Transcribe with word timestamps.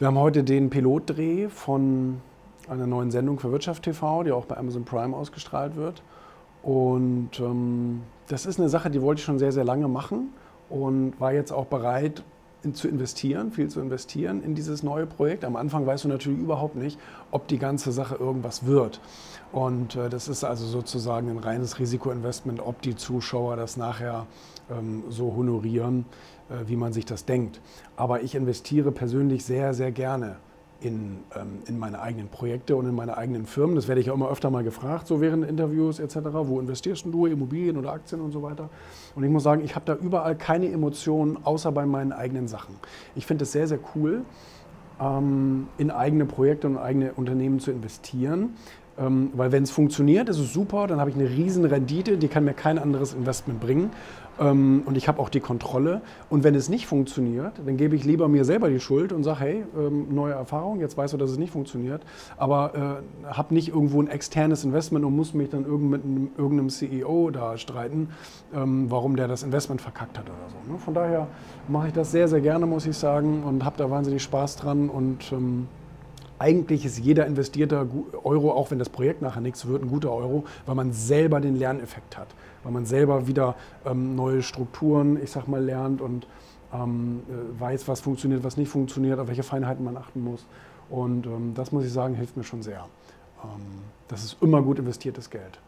Wir 0.00 0.06
haben 0.06 0.18
heute 0.18 0.42
den 0.42 0.70
Pilotdreh 0.70 1.50
von 1.50 2.22
einer 2.70 2.86
neuen 2.86 3.10
Sendung 3.10 3.38
für 3.38 3.52
Wirtschaft 3.52 3.82
TV, 3.82 4.22
die 4.22 4.32
auch 4.32 4.46
bei 4.46 4.56
Amazon 4.56 4.86
Prime 4.86 5.14
ausgestrahlt 5.14 5.76
wird. 5.76 6.02
Und 6.62 7.38
ähm, 7.38 8.00
das 8.26 8.46
ist 8.46 8.58
eine 8.58 8.70
Sache, 8.70 8.88
die 8.88 9.02
wollte 9.02 9.18
ich 9.18 9.26
schon 9.26 9.38
sehr, 9.38 9.52
sehr 9.52 9.64
lange 9.64 9.88
machen 9.88 10.32
und 10.70 11.20
war 11.20 11.34
jetzt 11.34 11.52
auch 11.52 11.66
bereit, 11.66 12.24
in, 12.62 12.74
zu 12.74 12.88
investieren, 12.88 13.52
viel 13.52 13.68
zu 13.68 13.80
investieren 13.80 14.42
in 14.42 14.54
dieses 14.54 14.82
neue 14.82 15.06
Projekt. 15.06 15.44
Am 15.44 15.56
Anfang 15.56 15.86
weißt 15.86 16.04
du 16.04 16.08
natürlich 16.08 16.38
überhaupt 16.38 16.76
nicht, 16.76 16.98
ob 17.30 17.48
die 17.48 17.58
ganze 17.58 17.92
Sache 17.92 18.16
irgendwas 18.16 18.66
wird. 18.66 19.00
Und 19.52 19.96
äh, 19.96 20.08
das 20.08 20.28
ist 20.28 20.44
also 20.44 20.66
sozusagen 20.66 21.28
ein 21.30 21.38
reines 21.38 21.78
Risikoinvestment, 21.78 22.60
ob 22.60 22.82
die 22.82 22.96
Zuschauer 22.96 23.56
das 23.56 23.76
nachher 23.76 24.26
ähm, 24.70 25.04
so 25.08 25.34
honorieren, 25.34 26.04
äh, 26.48 26.68
wie 26.68 26.76
man 26.76 26.92
sich 26.92 27.04
das 27.04 27.24
denkt. 27.24 27.60
Aber 27.96 28.22
ich 28.22 28.34
investiere 28.34 28.92
persönlich 28.92 29.44
sehr, 29.44 29.74
sehr 29.74 29.92
gerne 29.92 30.36
in, 30.80 31.18
ähm, 31.34 31.58
in 31.66 31.78
meine 31.78 32.00
eigenen 32.00 32.28
Projekte 32.28 32.76
und 32.76 32.86
in 32.86 32.94
meine 32.94 33.16
eigenen 33.16 33.46
Firmen. 33.46 33.76
Das 33.76 33.88
werde 33.88 34.00
ich 34.00 34.10
auch 34.10 34.14
immer 34.14 34.30
öfter 34.30 34.50
mal 34.50 34.64
gefragt, 34.64 35.06
so 35.06 35.20
während 35.20 35.44
Interviews 35.44 35.98
etc. 35.98 36.16
Wo 36.32 36.60
investierst 36.60 37.04
du, 37.06 37.26
Immobilien 37.26 37.76
oder 37.76 37.92
Aktien 37.92 38.20
und 38.20 38.32
so 38.32 38.42
weiter? 38.42 38.70
Und 39.14 39.24
ich 39.24 39.30
muss 39.30 39.42
sagen, 39.42 39.62
ich 39.64 39.74
habe 39.74 39.84
da 39.84 39.94
überall 39.94 40.36
keine 40.36 40.70
Emotionen, 40.70 41.38
außer 41.44 41.72
bei 41.72 41.86
meinen 41.86 42.12
eigenen 42.12 42.48
Sachen. 42.48 42.76
Ich 43.14 43.26
finde 43.26 43.44
es 43.44 43.52
sehr, 43.52 43.66
sehr 43.66 43.80
cool, 43.94 44.22
ähm, 45.00 45.68
in 45.78 45.90
eigene 45.90 46.26
Projekte 46.26 46.66
und 46.66 46.78
eigene 46.78 47.12
Unternehmen 47.12 47.60
zu 47.60 47.70
investieren. 47.70 48.54
Ähm, 49.00 49.30
weil 49.34 49.52
wenn 49.52 49.62
es 49.62 49.70
funktioniert, 49.70 50.28
ist 50.28 50.38
es 50.38 50.52
super, 50.52 50.86
dann 50.86 51.00
habe 51.00 51.10
ich 51.10 51.16
eine 51.16 51.28
riesen 51.28 51.64
Rendite, 51.64 52.18
die 52.18 52.28
kann 52.28 52.44
mir 52.44 52.54
kein 52.54 52.78
anderes 52.78 53.14
Investment 53.14 53.60
bringen. 53.60 53.90
Ähm, 54.38 54.82
und 54.86 54.96
ich 54.96 55.06
habe 55.06 55.20
auch 55.20 55.28
die 55.28 55.40
Kontrolle. 55.40 56.00
Und 56.28 56.44
wenn 56.44 56.54
es 56.54 56.68
nicht 56.68 56.86
funktioniert, 56.86 57.52
dann 57.64 57.76
gebe 57.76 57.94
ich 57.94 58.04
lieber 58.04 58.28
mir 58.28 58.44
selber 58.44 58.70
die 58.70 58.80
Schuld 58.80 59.12
und 59.12 59.22
sage, 59.22 59.40
hey, 59.40 59.64
ähm, 59.76 60.14
neue 60.14 60.32
Erfahrung, 60.32 60.80
jetzt 60.80 60.96
weißt 60.96 61.12
du, 61.12 61.18
dass 61.18 61.30
es 61.30 61.38
nicht 61.38 61.52
funktioniert, 61.52 62.02
aber 62.36 63.02
äh, 63.24 63.26
habe 63.32 63.54
nicht 63.54 63.68
irgendwo 63.68 64.02
ein 64.02 64.08
externes 64.08 64.64
Investment 64.64 65.04
und 65.04 65.14
muss 65.14 65.34
mich 65.34 65.50
dann 65.50 65.64
irgend 65.64 65.90
mit 65.90 66.04
einem, 66.04 66.30
irgendeinem 66.36 66.70
CEO 66.70 67.30
da 67.30 67.58
streiten, 67.58 68.08
ähm, 68.54 68.90
warum 68.90 69.16
der 69.16 69.28
das 69.28 69.42
Investment 69.42 69.80
verkackt 69.82 70.18
hat 70.18 70.24
oder 70.24 70.48
so. 70.48 70.72
Ne? 70.72 70.78
Von 70.78 70.94
daher 70.94 71.26
mache 71.68 71.88
ich 71.88 71.92
das 71.92 72.10
sehr, 72.10 72.28
sehr 72.28 72.40
gerne, 72.40 72.66
muss 72.66 72.86
ich 72.86 72.96
sagen, 72.96 73.42
und 73.44 73.64
habe 73.64 73.76
da 73.76 73.90
wahnsinnig 73.90 74.22
Spaß 74.22 74.56
dran 74.56 74.88
und 74.88 75.32
ähm, 75.32 75.68
eigentlich 76.40 76.86
ist 76.86 76.98
jeder 76.98 77.26
investierte 77.26 77.86
Euro, 78.24 78.52
auch 78.52 78.70
wenn 78.70 78.78
das 78.78 78.88
Projekt 78.88 79.20
nachher 79.20 79.42
nichts 79.42 79.66
wird, 79.66 79.82
ein 79.82 79.88
guter 79.88 80.10
Euro, 80.10 80.44
weil 80.64 80.74
man 80.74 80.92
selber 80.92 81.38
den 81.38 81.54
Lerneffekt 81.54 82.16
hat, 82.16 82.28
weil 82.62 82.72
man 82.72 82.86
selber 82.86 83.26
wieder 83.26 83.56
ähm, 83.84 84.16
neue 84.16 84.42
Strukturen, 84.42 85.22
ich 85.22 85.30
sag 85.30 85.48
mal, 85.48 85.62
lernt 85.62 86.00
und 86.00 86.26
ähm, 86.72 87.20
äh, 87.28 87.60
weiß, 87.60 87.86
was 87.88 88.00
funktioniert, 88.00 88.42
was 88.42 88.56
nicht 88.56 88.70
funktioniert, 88.70 89.18
auf 89.18 89.28
welche 89.28 89.42
Feinheiten 89.42 89.84
man 89.84 89.98
achten 89.98 90.24
muss. 90.24 90.46
Und 90.88 91.26
ähm, 91.26 91.52
das 91.54 91.72
muss 91.72 91.84
ich 91.84 91.92
sagen, 91.92 92.14
hilft 92.14 92.38
mir 92.38 92.44
schon 92.44 92.62
sehr. 92.62 92.86
Ähm, 93.44 93.82
das 94.08 94.24
ist 94.24 94.38
immer 94.40 94.62
gut 94.62 94.78
investiertes 94.78 95.28
Geld. 95.28 95.60